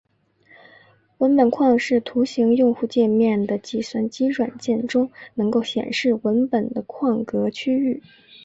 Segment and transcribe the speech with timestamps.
[1.19, 8.01] 文本框是图形用户界面的计算机软件中能够显示文本的框格区域。